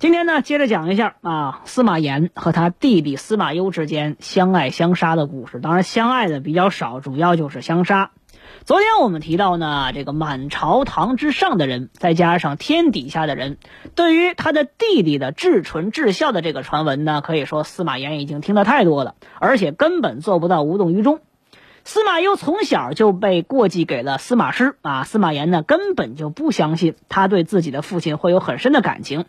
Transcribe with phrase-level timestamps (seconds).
[0.00, 5.60] 今天呢，接着讲一下啊，司马炎和他弟弟司马攸之间相爱相杀的故事。
[5.60, 8.10] 当然，相爱的比较少，主要就是相杀。
[8.64, 13.58] 昨天我们提到呢，这个满朝堂之上的人，再加上天底下的人，
[13.94, 21.20] 对于他的弟弟的至纯至孝的这个传闻呢，可以说司马炎已经听得太多了，而且根本做不到无动于衷。
[21.84, 29.26] 司马攸从小就被过继给了司马师啊，司马炎呢根本就不相信他对自己的父亲会有很深的感情。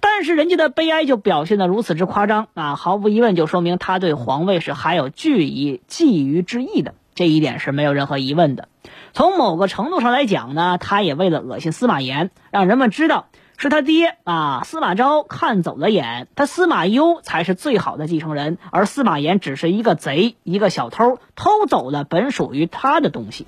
[0.00, 8.68] 但是人家的悲哀就表现得如此之夸张啊，毫无疑问就说明他对皇位是还有惧疑觊觎之意的，这一点是没有任何疑问的。
[9.12, 13.26] 从某个程度上来讲呢，他也为了恶心司马炎，让人们知道
[13.56, 23.46] 是他爹啊司马昭看走了眼，他司马攸才是最好的继承人，而司马炎只是一个贼，一个小偷，偷走了本属于他的东西。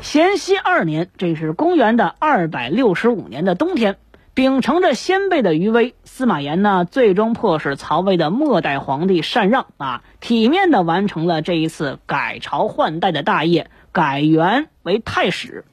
[0.00, 3.96] 咸熙二年，这是公元的二百六十五年的冬天，
[4.32, 15.64] 秉承着先辈的余威，司马炎呢最终迫使曹魏的末代皇帝禅让啊，体面的完成了这一次改朝换代的大业，改元为太史。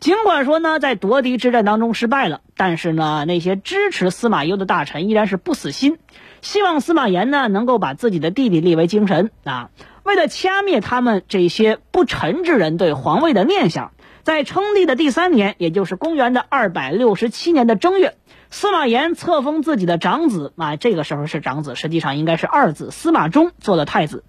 [0.00, 5.98] 尽管说呢，在夺嫡之战当中失败了，但是呢，那些支持司马攸的大臣依然是不死心，
[6.40, 9.70] 希望司马炎呢能够把自己的弟弟立为京臣啊。
[10.10, 13.92] 为了掐灭他们这些不臣之人对皇位的念想，
[14.24, 18.16] 在称帝的第三年，也就是公元的二百六十七年的正月，
[18.50, 24.24] 司马炎册封自己的长子啊，这个时候是长子，实际上应该是二子司马衷做了太子。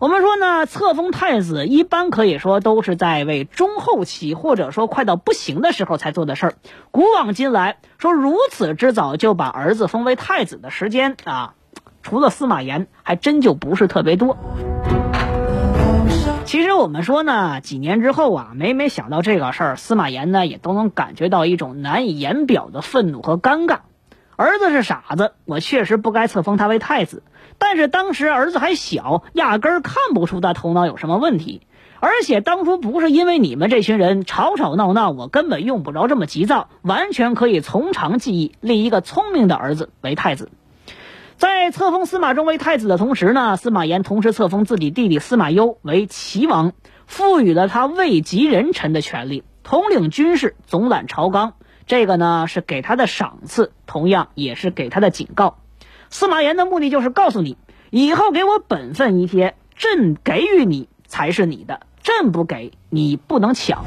[0.00, 6.54] 我们说呢，册封太子一般可以说都是在为中后期或者说快到不行的时候才做的事儿。
[6.90, 11.54] 古往今来，说如此之早就把儿子封为太子的时间啊，
[12.02, 14.36] 除了司马炎，还真就不是特别多。
[16.44, 23.78] 其实我们说呢，几年之后啊，每每想到这个事儿，司马炎呢也都能感觉到一种难以言表的愤怒和尴尬。
[24.36, 27.22] 儿子是傻子，我确实不该册封他为太子。
[27.58, 31.62] 但是当时儿子还小，压根儿看不出他头脑有什么问题。
[32.00, 40.50] 而且当初不是因为你们这群人吵吵闹闹，我根本用不着这么急躁，完全可以从长计议，立一个聪明的儿子为太子。
[41.38, 46.72] 在册封司马衷为太子的同时呢，司马炎同时册封自己弟弟司马攸为齐王，
[47.06, 51.54] 赋予了他位极人臣的权利，统领军事，总揽朝纲。
[51.86, 55.58] 这个呢是给他的赏赐，同样也是给他的警告。
[56.10, 57.56] 司马炎的目的就是告诉你，
[57.90, 63.84] 以后给我本分一些，朕给予你才是你的，朕不给你不能抢。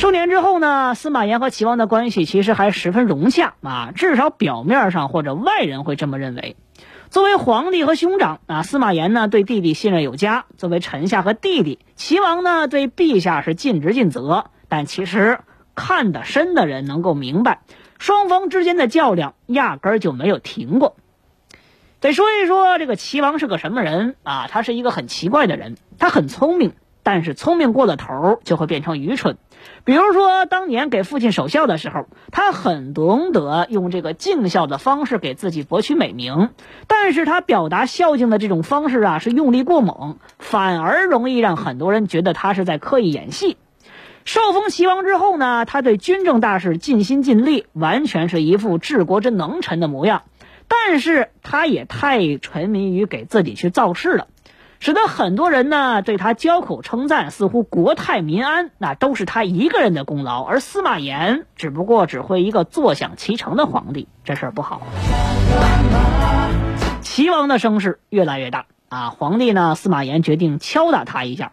[0.00, 6.56] 数年之后呢，司马炎和齐王的关系其实还十分融洽啊，至少表面上或者外人会这么认为。
[7.10, 14.46] 作为皇帝和兄长啊，司马炎呢对弟弟信任有加；作为臣下和弟弟，齐王呢对陛下是尽职尽责。
[14.68, 15.40] 但其实
[15.74, 17.60] 看得深的人能够明白，
[17.98, 20.96] 双方之间的较量压根儿就没有停过。
[22.00, 24.48] 得说一说这个齐王是个什么人啊？
[24.50, 26.72] 他是一个很奇怪的人，他很聪明。
[27.02, 29.38] 但是聪明过了头就会变成愚蠢，
[29.84, 36.50] 比如说当年给父亲守孝的时候，他很懂得用这个尽孝的方式给自己博取美名，
[36.86, 43.56] 但是他表达孝敬的这种方式啊是用力过猛，反而容易让很多人觉得他是在刻意演戏。
[44.24, 50.22] 受封齐王之后呢，他对军政大事尽心尽力，完全是一副治国之能臣的模样，
[50.68, 54.28] 但是他也太沉迷于给自己去造势了。
[54.82, 60.42] 使得很多人呢对他交口称赞，似乎国泰民安，那都是他一个人的功劳。
[60.42, 64.80] 而司马炎只不过只会一个坐享其成的皇帝，这事儿不好。
[67.02, 69.10] 齐王的声势越来越大啊！
[69.10, 71.52] 皇帝呢，司马炎决定敲打他一下。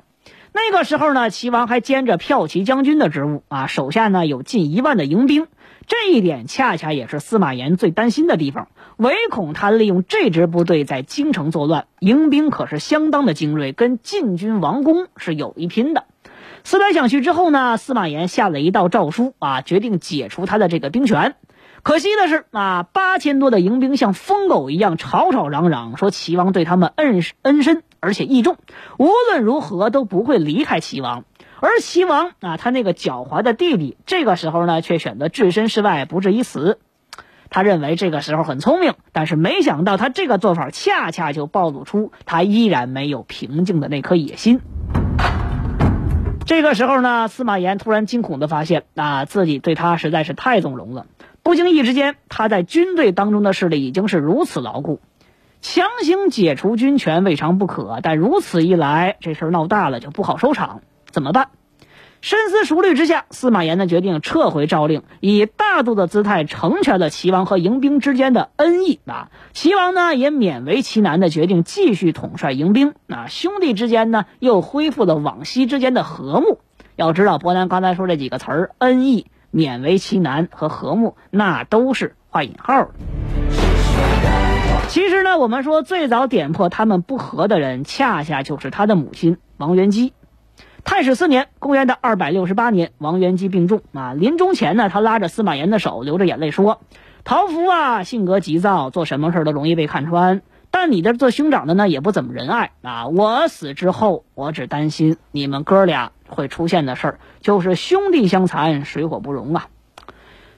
[0.54, 5.48] 那个时候呢，齐王还兼着骠骑将军的职务啊，手下呢有近一万的营兵。
[5.88, 8.68] 这一点恰恰也是司马炎最担心的地方，
[8.98, 11.88] 唯恐他利用这支部队在京城作乱。
[12.00, 16.04] 迎兵可是相当的精锐，跟禁军王公是有一拼的。
[16.66, 21.36] 思来想去之后呢，司马炎下了一道诏书啊，决定解除他的这个兵权。
[21.84, 28.58] 可惜的是啊，八千多的迎兵像疯狗一样吵吵嚷嚷，说齐王对他们恩恩深而且义重，
[29.00, 31.24] 无论如何都不会离开齐王。
[31.60, 36.80] 而齐王啊，他那个狡猾的弟弟，这个时候呢，却选择置身事外，不至一死。
[37.50, 44.60] 他认为这个时候很聪明，但是没想到他这个做法恰恰就暴露出他依然没有平静的那颗野心。
[46.46, 51.06] 这个时候呢，司马炎突然惊恐地发现，啊，自己对他实在是太纵容了。
[51.42, 55.00] 不经意之间，他在军队当中的势力已经是如此牢固，
[55.62, 60.82] 强行解除军权未尝不可，但如此一来，这事闹大了就不好收场，
[61.18, 61.50] 怎么办？
[62.22, 69.32] 深思熟虑之下，司马炎呢决定撤回诏令，以大度的姿态成全了齐王和迎兵之间的恩义啊。
[69.52, 76.60] 齐王呢也勉为其难的决定继续统帅迎兵啊，兄弟之间呢又恢复了往昔之间的和睦。
[76.96, 82.90] 要知道，伯南刚才说这几个词儿“恩义”“勉为其难”和“和睦”，那都是画引号的。
[84.88, 90.14] 其实呢，我们说最早点破他们不和的人，恰恰就是他的母亲王元姬。
[90.90, 94.14] 太史四年，公元的二百六十八年，王元姬病重啊。
[94.14, 96.80] 临终前呢，他拉着司马炎的手，流着眼泪说
[97.26, 100.42] ：“陶福啊，性格急躁，做什么事都容易被看穿。
[100.72, 103.08] 但你这做兄长的呢，也不怎么仁爱啊。
[103.08, 109.68] 我死之后，我只担心你们哥俩会出现的事儿，就是兄弟相残，水火不容啊。”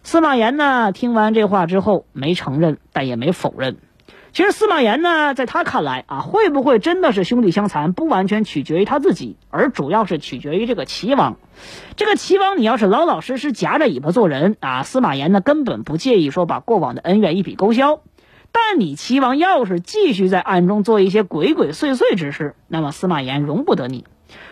[0.04, 3.78] 司马炎呢，听完这话之后，没承认，但也没否认。
[4.40, 11.36] 其实司马炎呢，在他看来啊，会不会真的是兄弟相残，不完全取决于他自己，而主要是取决于这个齐王。
[11.98, 18.00] 这个齐王，你要是老老实实夹着尾巴做人啊，司马炎呢根本不介意说把过往的恩怨一笔勾销。
[18.54, 24.06] 但你齐王要是继续在暗中做一些鬼鬼祟祟之事，那么司马炎容不得你。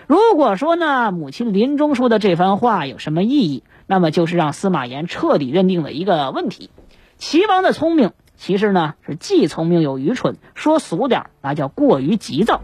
[0.06, 6.72] 如果说呢，母亲临终说的这番话有什么意义，那么就是让司马炎彻底认定了一个问题：
[7.18, 8.12] 齐王的聪明。
[8.38, 10.38] 其实呢，是既聪明又愚蠢。
[10.54, 12.62] 说俗点那叫过于急躁。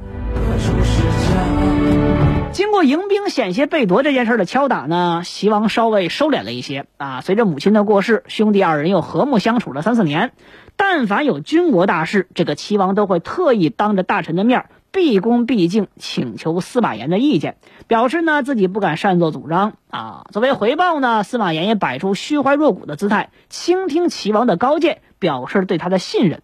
[2.51, 7.21] 经过迎兵险些被夺这件事的敲打呢，齐王稍微收敛了一些啊。
[7.21, 10.33] 随着母亲的过世，兄弟二人又和睦相处了三四年。
[10.75, 20.25] 但凡有军国大事，这个齐王都会特意当着大臣的面毕恭毕敬请求司马炎的意见，表示呢自己不敢擅作主张啊。
[20.31, 25.01] 作为回报呢，司马炎也摆出虚怀若谷的姿态，倾听齐王的高见。
[25.23, 26.41] 表示对他的信任，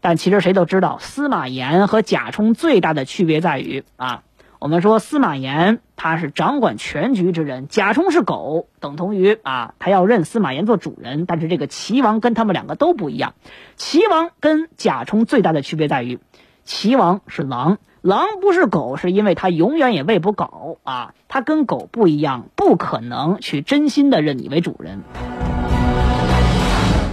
[0.00, 4.22] 但其实谁都知道，司马炎和贾充最大的区别在于啊，
[4.60, 11.26] 我们说司马炎他是掌管全局之人，贾充是狗，等同于啊，他要认司马炎做主人。
[11.26, 13.34] 但是这个齐王跟他们两个都不一样，
[13.76, 16.18] 齐王跟贾充最大的区别在于，
[16.64, 25.02] 齐王是狼，狼不是狗，是因为他永远也喂不狗啊，他跟狗不一样，不可能去真心的认你为主人。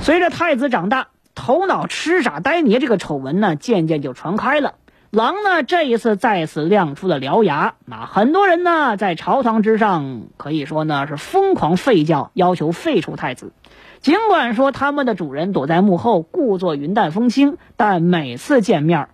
[0.06, 4.76] 随着太子长大，头脑痴傻呆捏这个丑闻呢，渐渐就传开了。
[5.10, 7.74] 狼呢，这一次再次亮出了獠牙。
[7.90, 13.52] 啊，很多人呢，在朝堂之上可以说呢是疯狂吠叫，要求废除太子。
[14.00, 19.08] 尽管说他们的主人躲在幕后，故作云淡风轻，但每次见面。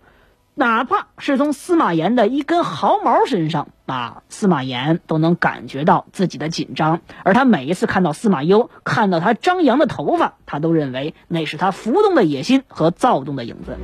[0.54, 7.00] 哪怕是从司马炎的一根毫毛身上啊，司马炎都能感觉到自己的紧张。
[7.24, 13.78] 而他每一次看到司马攸，看到他张扬的头发，他都认为那是他浮动的野心和躁动的影子。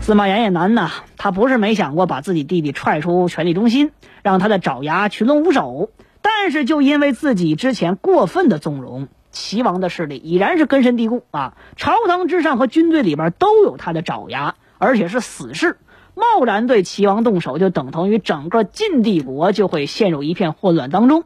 [0.00, 3.90] 司马炎也难呐，他不是没想过把自己弟弟踹出权力中心，
[4.22, 5.90] 让他的爪牙群龙无首。
[6.22, 14.54] 但是就因为自己之前过分的纵容，齐王的势力已然是根深蒂固啊，朝堂之上和军队里边都有他的爪牙。
[14.78, 15.78] 而且是死士，
[16.14, 21.24] 贸然对齐王动手，就等同于整个晋帝国就会陷入一片混乱当中。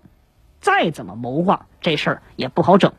[0.60, 2.92] 再怎么谋划，这事儿也不好整。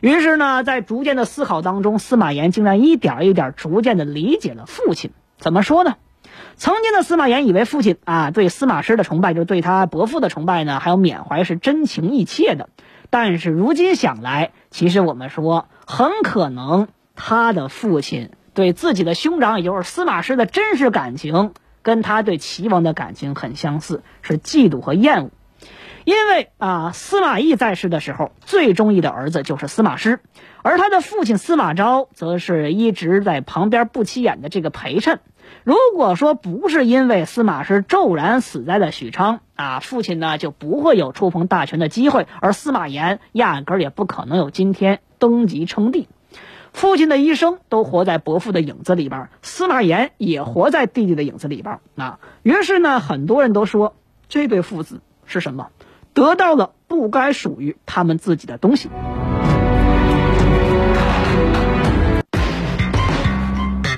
[0.00, 5.12] 于是呢，在逐渐的思考当中，司马炎竟然一点一点逐渐的理解了父亲。
[5.38, 5.96] 怎么说呢？
[6.56, 12.68] 曾经的司马炎以为父亲啊对司马师的崇拜，就对他伯父的崇拜呢，还有缅怀是真情意切的。
[13.10, 18.30] 但是如今想来，其实我们说，很可能他的父亲。
[18.54, 25.30] 对自己的兄长，也就是司马师的真实感情，跟他对齐王的感情很相似，是嫉妒和厌恶。
[26.04, 30.18] 因为啊，司马懿在世的时候，最中意的儿子就是司马师，
[30.62, 35.20] 而他的父亲司马昭，则是一直在旁边不起眼的这个陪衬。
[35.62, 46.08] 如果说不是因为司马师骤然死在了许昌啊，父亲呢就不会有触碰大权的机会，而司马炎压根儿也不可能有今天登基称帝。
[46.72, 52.18] 父亲的一生都活在伯父的影子里边，司马炎也活在弟弟的影子里边啊。
[52.42, 53.94] 于是呢，很多人都说
[54.28, 55.68] 这对父子是什么？
[56.14, 58.90] 得到了不该属于他们自己的东西。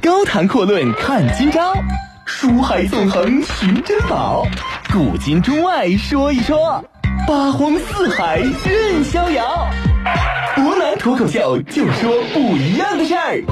[0.03, 1.75] 高谈阔论看今朝，
[2.27, 4.47] 书海纵横寻珍宝，
[4.93, 6.85] 古今中外说一说，
[7.27, 9.67] 八荒四海任逍遥，
[11.05, 13.45] 脱口秀就说不一样的事儿。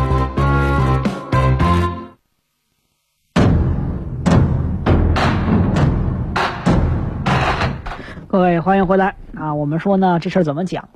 [8.27, 9.53] 各位欢迎回来啊！
[9.53, 10.89] 我们说呢，这事儿怎么讲？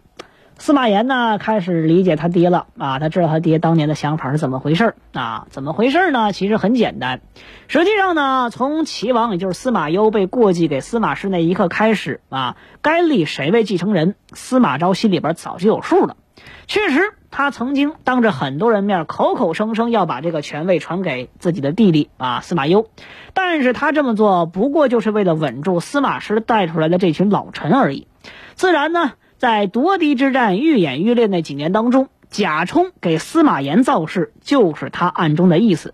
[0.57, 5.47] 司马炎呢开始理解他爹了啊，他知道他爹当年的想法是怎么回事啊？
[5.51, 6.33] 怎么回事呢？
[6.33, 7.21] 其实很简单，
[7.69, 16.17] 实际上呢，从齐王也就是司马攸被过继给司马氏那一刻开始啊，该立谁为继承人，司马昭心里边早就有数了。
[16.67, 22.89] 确实，他曾经当着很多人面口口声声要把这个权位传给自己的弟弟啊司马攸，
[23.35, 28.07] 但是他这么做不过就是为了稳住司马师带出来的这群老臣而已。
[28.55, 29.13] 自然呢。
[29.39, 35.93] 在夺嫡之战愈演愈烈那几年当中，贾充给司马炎造势，就是他暗中的意思。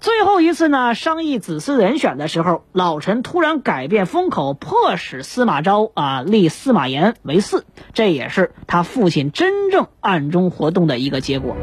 [0.00, 7.62] 最后一次呢，商议子嗣人选的时候，老臣突然改变风口，迫使司马昭啊立司马炎为嗣，
[7.94, 11.56] 这也是他父亲真正暗中活动的一个结果。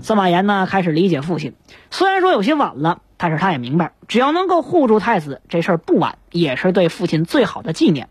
[0.00, 1.54] 司马炎呢开始理解父亲，
[1.90, 8.08] 虽然说有些晚了，但是他也明白，只要能够护住太子，这事儿不晚，也是对父亲最好的纪念。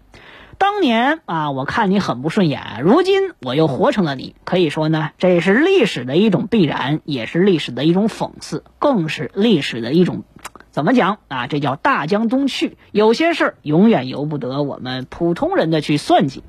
[0.57, 10.23] 当年啊，我看你很不顺眼，如今我又活成了你，可以说呢，这是历史的一种必然，也是历史的一种讽刺，更是历史的一种，
[10.71, 11.47] 怎么讲啊？
[11.47, 16.43] 这叫大江东去，有些事儿永远由不得我们普通人的去算计。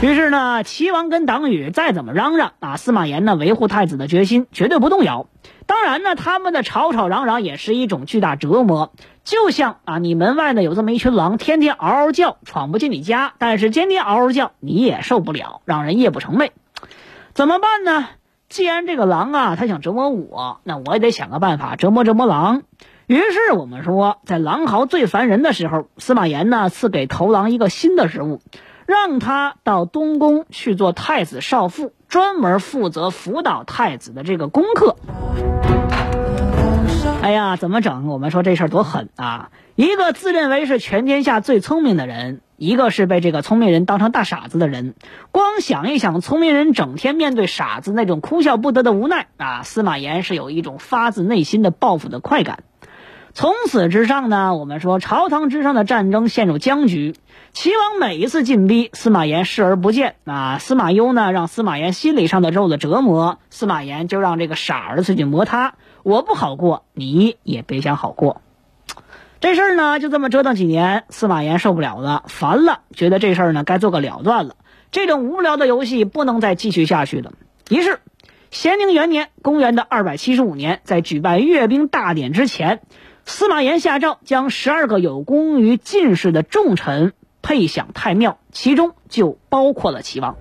[0.00, 5.26] 于是呢，齐王跟党羽再怎么嚷嚷啊，司马炎呢维护太子的决心绝对不动摇。
[5.66, 8.92] 当然呢，他们的吵吵嚷嚷也是一种巨大折磨，
[9.24, 16.50] 就像啊，你门外呢有这么一群狼，天天嗷嗷叫，闯不进你家，但是天天嗷嗷叫你也受不了，让人夜不成寐。
[17.34, 18.08] 怎么办呢？
[18.48, 22.62] 既然这个狼啊，他想折磨我，那我也得想个办法折磨折磨狼。
[23.06, 28.40] 于是我们说，在狼嚎最烦人的时候，司马炎呢赐给头狼一个新的职务。
[28.86, 34.96] 让他到东宫去做太子少傅，专门负责辅导太子的这个功课。
[37.20, 38.06] 哎呀，怎么整？
[38.06, 39.50] 我们说这事儿多狠啊！
[39.74, 44.94] 一个自认为是全天下最聪明的人，一个是被这个聪明人当成大傻子的人。
[45.30, 52.64] 光想一想，聪明人整天面对傻子那种哭笑不得的无奈啊，司马炎是有一种发自内心的报复的快感。
[53.32, 57.14] 从此之上呢，我们说朝堂之上的战争陷入僵局。
[57.52, 60.16] 齐王每一次进逼，司马炎视而不见。
[60.24, 65.74] 啊，司马攸呢，让司马炎心理上的受了折磨，司马炎就让这个傻儿子去磨他。
[66.02, 68.40] 我不好过，你也别想好过。
[69.40, 74.56] 这事儿呢，就这么折腾几年，司马炎受不了了，烦了，觉得这事儿呢该做个了断了。
[74.90, 77.32] 这种无聊的游戏不能再继续下去了。
[77.70, 78.00] 于是，
[78.50, 82.80] 咸宁元年（公元的二百七十五年），在举办阅兵大典之前，
[83.24, 87.12] 司马炎下诏，将十二个有功于进士的重臣。
[87.40, 90.36] 配享太庙，其中就包括了齐王。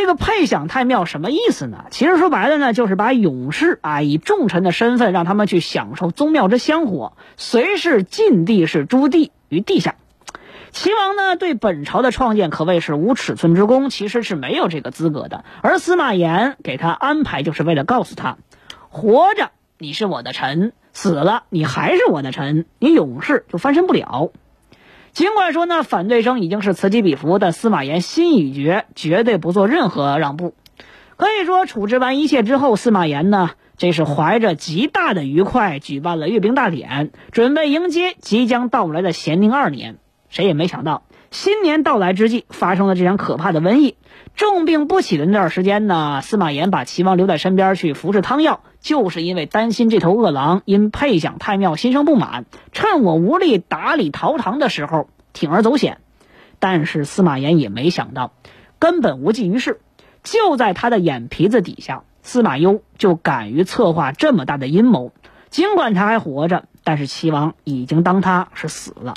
[0.00, 1.84] 这个配享太庙什么意思呢？
[1.90, 9.96] 其实说白了呢，就是把勇士啊以重臣的身份，让他们去享受宗庙之香火，随侍晋帝是朱棣于地下。
[10.72, 15.44] 齐王呢对本朝的创建可谓是无尺寸之功，其实是没有这个资格的。
[15.60, 18.38] 而司马炎给他安排，就是为了告诉他，
[18.88, 20.72] 活着你是我的臣。
[20.94, 24.32] 死了，你还是我的臣，你永世就翻身不了。
[25.12, 30.54] 尽管说呢，反对声已经是此起彼伏，但司马炎心已决，绝对不做任何让步。
[31.16, 39.98] 可以说，处置完一切之后，司马炎呢，这是怀着极大的愉快，举办了阅兵大典，准备迎接即将到来的咸宁二年。
[40.28, 43.96] 谁也没想到，新年到来之际，发生了这场可怕的瘟疫。
[44.40, 55.98] 重病不起的那段时间呢，司马炎把齐王留在身边去服侍汤药，就是因为担心这头恶狼因配享太庙心生不满，趁我无力打理朝堂的时候铤而走险。
[56.58, 58.32] 但是司马炎也没想到，
[58.78, 59.82] 根本无济于事。
[60.22, 65.12] 就在他的眼皮子底下，司马攸就敢于策划这么大的阴谋。
[65.50, 69.12] 尽管他还活着，但是齐王已经当他是死了。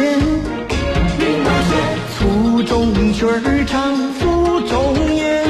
[0.00, 0.16] 仙，
[2.64, 5.44] 中蝣曲儿唱腹中烟，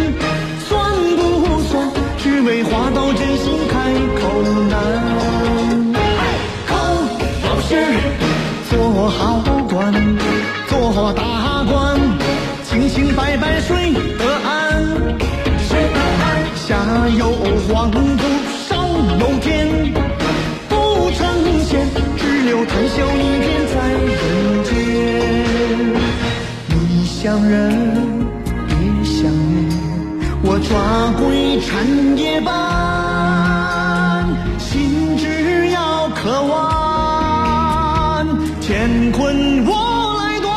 [0.66, 0.74] 算
[1.16, 1.88] 不算？
[2.18, 4.74] 只为花到真心开口难。
[6.66, 6.74] 考
[7.44, 7.70] 老师，
[8.68, 9.92] 做好官，
[10.68, 11.22] 做大
[11.70, 12.00] 官，
[12.64, 14.29] 清清白白睡得。
[31.80, 32.52] 深夜半，
[34.58, 38.26] 心只要渴望，
[38.60, 40.52] 乾坤我来断。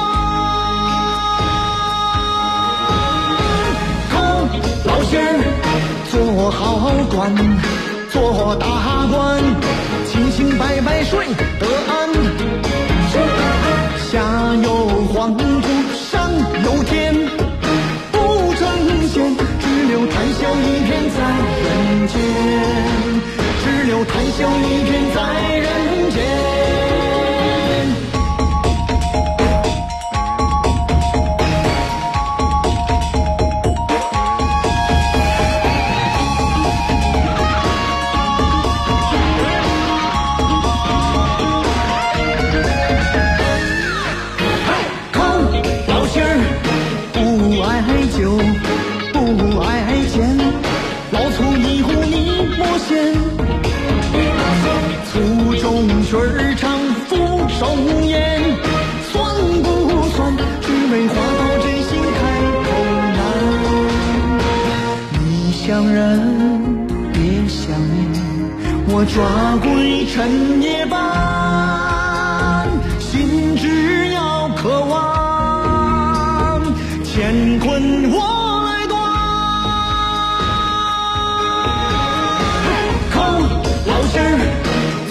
[4.11, 4.13] 空
[4.83, 5.39] 老仙儿，
[6.11, 7.33] 做好官，
[8.11, 8.67] 做大
[9.09, 9.41] 官，
[10.11, 11.25] 清清白白睡
[11.57, 12.11] 得安。
[14.11, 14.19] 下
[14.61, 14.67] 有
[15.13, 15.41] 皇土，
[15.93, 16.29] 上
[16.65, 17.32] 有天。
[20.23, 21.19] 谈笑一片在
[21.63, 22.15] 人间
[23.61, 26.52] 只留谈笑一片在人间。
[69.13, 69.21] 抓
[69.61, 72.67] 鬼趁夜半，
[72.99, 76.63] 心只要渴望，
[77.05, 78.17] 乾坤我
[78.65, 78.99] 来断。
[83.13, 83.21] 靠，
[83.85, 84.17] 老天，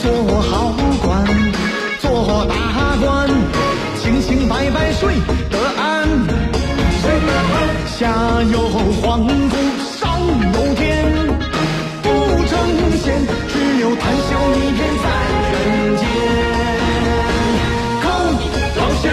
[0.02, 0.04] 做
[0.42, 1.24] 好官，
[2.00, 3.30] 做大官，
[4.02, 5.14] 清清白白睡
[5.48, 6.08] 得安，
[7.86, 8.58] 下有
[9.00, 9.51] 皇。
[14.02, 15.06] 含笑一片在
[15.52, 16.02] 人间。
[18.02, 18.04] 空
[18.76, 19.04] 老是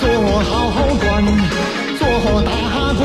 [0.00, 0.02] 做
[0.42, 0.50] 好
[1.00, 1.04] 官
[1.98, 2.00] 做
[2.42, 2.48] 大
[2.94, 3.00] 官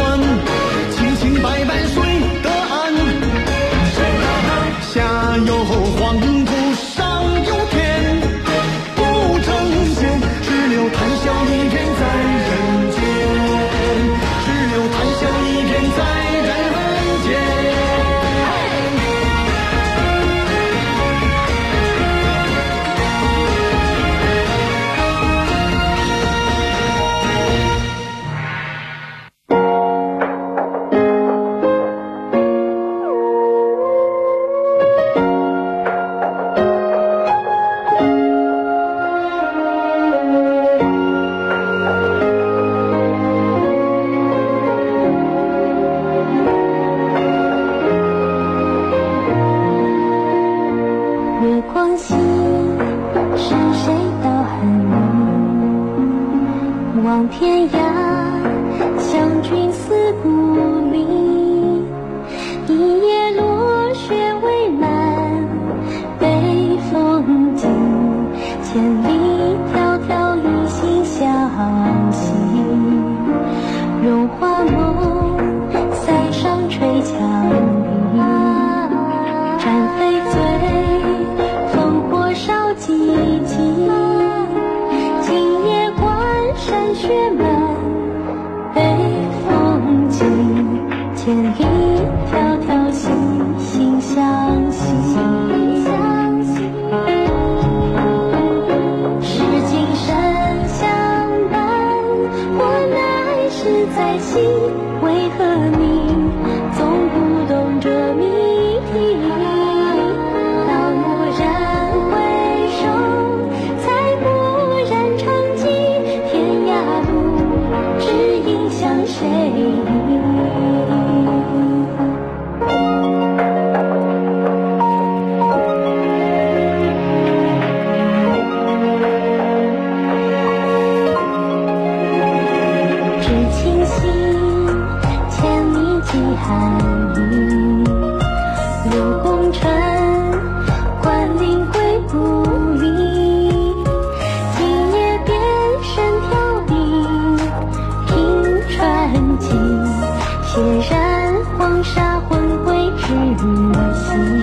[153.55, 154.34] 我心。